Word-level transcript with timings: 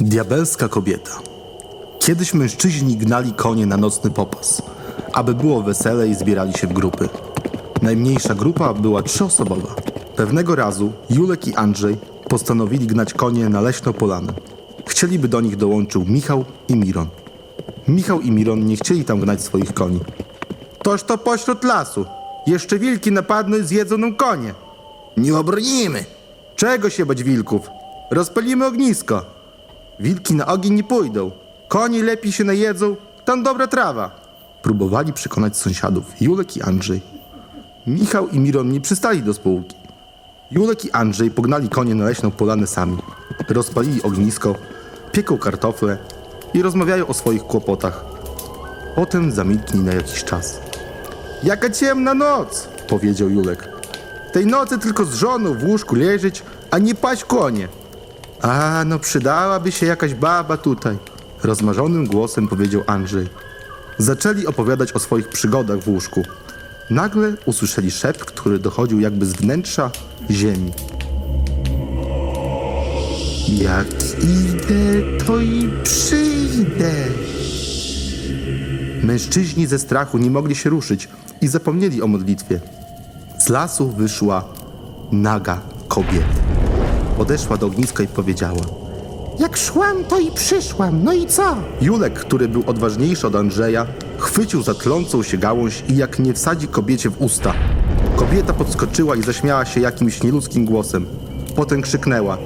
Diabelska 0.00 0.68
kobieta. 0.68 1.10
Kiedyś 1.98 2.34
mężczyźni 2.34 2.96
gnali 2.96 3.32
konie 3.32 3.66
na 3.66 3.76
nocny 3.76 4.10
popas. 4.10 4.62
Aby 5.12 5.34
było 5.34 5.62
wesele 5.62 6.08
i 6.08 6.14
zbierali 6.14 6.52
się 6.52 6.66
w 6.66 6.72
grupy. 6.72 7.08
Najmniejsza 7.82 8.34
grupa 8.34 8.74
była 8.74 9.02
trzyosobowa. 9.02 9.74
Pewnego 10.16 10.56
razu 10.56 10.92
Julek 11.10 11.48
i 11.48 11.54
Andrzej 11.54 11.96
postanowili 12.28 12.86
gnać 12.86 13.14
konie 13.14 13.48
na 13.48 13.60
leśną 13.60 13.92
polanę. 13.92 14.32
Chcieliby 14.86 15.28
do 15.28 15.40
nich 15.40 15.56
dołączył 15.56 16.04
Michał 16.04 16.44
i 16.68 16.76
Miron. 16.76 17.08
Michał 17.88 18.20
i 18.20 18.30
Miron 18.30 18.66
nie 18.66 18.76
chcieli 18.76 19.04
tam 19.04 19.20
gnać 19.20 19.42
swoich 19.42 19.74
koni. 19.74 20.00
Toż 20.82 21.02
to 21.02 21.18
pośród 21.18 21.64
lasu. 21.64 22.06
Jeszcze 22.46 22.78
wilki 22.78 23.12
napadną 23.12 23.56
i 23.56 23.62
zjedzą 23.62 23.98
nam 23.98 24.14
konie. 24.14 24.54
Nie 25.16 25.38
obronimy. 25.38 26.04
Czego 26.56 26.90
się 26.90 27.06
bać 27.06 27.22
wilków? 27.22 27.70
Rozpalimy 28.10 28.66
ognisko. 28.66 29.24
Wilki 30.02 30.34
na 30.34 30.46
ogień 30.46 30.74
nie 30.74 30.84
pójdą. 30.84 31.30
Koni 31.68 32.02
lepiej 32.02 32.32
się 32.32 32.44
najedzą, 32.44 32.96
tam 33.24 33.42
dobra 33.42 33.66
trawa. 33.66 34.10
Próbowali 34.62 35.12
przekonać 35.12 35.56
sąsiadów 35.56 36.20
Julek 36.20 36.56
i 36.56 36.62
Andrzej. 36.62 37.00
Michał 37.86 38.28
i 38.28 38.38
Miron 38.38 38.72
nie 38.72 38.80
przystali 38.80 39.22
do 39.22 39.34
spółki. 39.34 39.76
Julek 40.50 40.84
i 40.84 40.90
Andrzej 40.90 41.30
pognali 41.30 41.68
konie 41.68 41.94
na 41.94 42.04
leśną 42.04 42.30
polanę 42.30 42.66
sami. 42.66 42.98
Rozpalili 43.48 44.02
ognisko, 44.02 44.54
pieką 45.12 45.38
kartofle 45.38 45.98
i 46.54 46.62
rozmawiają 46.62 47.06
o 47.06 47.14
swoich 47.14 47.42
kłopotach. 47.42 48.04
Potem 48.94 49.32
zamilkli 49.32 49.80
na 49.80 49.94
jakiś 49.94 50.24
czas. 50.24 50.60
Jaka 51.42 51.70
ciemna 51.70 52.14
noc, 52.14 52.68
powiedział 52.88 53.30
Julek. 53.30 53.68
Tej 54.32 54.46
nocy 54.46 54.78
tylko 54.78 55.04
z 55.04 55.14
żoną 55.14 55.54
w 55.54 55.64
łóżku 55.64 55.94
leżeć, 55.94 56.42
a 56.70 56.78
nie 56.78 56.94
paść 56.94 57.24
konie. 57.24 57.68
A, 58.42 58.84
no 58.86 58.98
przydałaby 58.98 59.72
się 59.72 59.86
jakaś 59.86 60.14
baba 60.14 60.56
tutaj, 60.56 60.98
rozmarzonym 61.42 62.06
głosem 62.06 62.48
powiedział 62.48 62.82
Andrzej. 62.86 63.26
Zaczęli 63.98 64.46
opowiadać 64.46 64.92
o 64.92 64.98
swoich 64.98 65.28
przygodach 65.28 65.78
w 65.78 65.88
łóżku. 65.88 66.22
Nagle 66.90 67.32
usłyszeli 67.46 67.90
szept, 67.90 68.24
który 68.24 68.58
dochodził 68.58 69.00
jakby 69.00 69.26
z 69.26 69.32
wnętrza 69.32 69.90
ziemi. 70.30 70.72
Jak 73.48 73.86
idę, 74.22 75.24
to 75.26 75.40
i 75.40 75.70
przyjdę. 75.84 76.92
Mężczyźni 79.02 79.66
ze 79.66 79.78
strachu 79.78 80.18
nie 80.18 80.30
mogli 80.30 80.54
się 80.54 80.70
ruszyć 80.70 81.08
i 81.40 81.48
zapomnieli 81.48 82.02
o 82.02 82.06
modlitwie. 82.06 82.60
Z 83.38 83.48
lasu 83.48 83.88
wyszła 83.88 84.44
naga 85.12 85.60
kobieta. 85.88 86.71
Podeszła 87.16 87.56
do 87.56 87.66
ogniska 87.66 88.02
i 88.02 88.06
powiedziała: 88.06 88.60
Jak 89.38 89.56
szłam, 89.56 90.04
to 90.04 90.18
i 90.20 90.30
przyszłam. 90.30 91.04
No 91.04 91.12
i 91.12 91.26
co? 91.26 91.56
Julek, 91.80 92.14
który 92.14 92.48
był 92.48 92.62
odważniejszy 92.66 93.26
od 93.26 93.36
Andrzeja, 93.36 93.86
chwycił 94.18 94.62
za 94.62 94.74
tlącą 94.74 95.22
się 95.22 95.38
gałąź 95.38 95.84
i 95.88 95.96
jak 95.96 96.18
nie 96.18 96.34
wsadzi 96.34 96.68
kobiecie 96.68 97.10
w 97.10 97.22
usta. 97.22 97.54
Kobieta 98.16 98.52
podskoczyła 98.52 99.16
i 99.16 99.22
zaśmiała 99.22 99.64
się 99.64 99.80
jakimś 99.80 100.22
nieludzkim 100.22 100.64
głosem. 100.64 101.06
Potem 101.56 101.82
krzyknęła. 101.82 102.38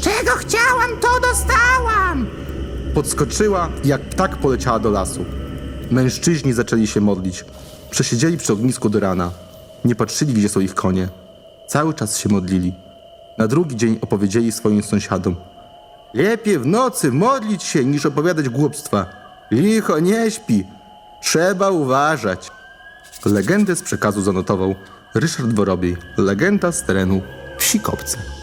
Czego 0.00 0.30
chciałam, 0.30 0.90
to 1.00 1.08
dostałam. 1.30 2.26
Podskoczyła 2.94 3.68
i 3.84 3.88
jak 3.88 4.00
ptak 4.00 4.36
poleciała 4.36 4.78
do 4.78 4.90
lasu. 4.90 5.24
Mężczyźni 5.90 6.52
zaczęli 6.52 6.86
się 6.86 7.00
modlić. 7.00 7.44
Przesiedzieli 7.90 8.36
przy 8.36 8.52
ognisku 8.52 8.90
do 8.90 9.00
rana. 9.00 9.30
Nie 9.84 9.94
patrzyli, 9.94 10.34
gdzie 10.34 10.48
są 10.48 10.60
ich 10.60 10.74
konie. 10.74 11.08
Cały 11.66 11.94
czas 11.94 12.18
się 12.18 12.28
modlili. 12.28 12.72
Na 13.38 13.48
drugi 13.48 13.76
dzień 13.76 13.98
opowiedzieli 14.00 14.52
swoim 14.52 14.82
sąsiadom. 14.82 15.36
Lepiej 16.14 16.58
w 16.58 16.66
nocy 16.66 17.12
modlić 17.12 17.62
się, 17.62 17.84
niż 17.84 18.06
opowiadać 18.06 18.48
głupstwa. 18.48 19.06
Licho 19.50 19.98
nie 19.98 20.30
śpi. 20.30 20.64
Trzeba 21.22 21.70
uważać. 21.70 22.50
Legendę 23.24 23.76
z 23.76 23.82
przekazu 23.82 24.22
zanotował 24.22 24.74
Ryszard 25.14 25.52
Worobiej, 25.52 25.96
legenda 26.16 26.72
z 26.72 26.84
terenu 26.84 27.22
Wsikopce. 27.58 28.37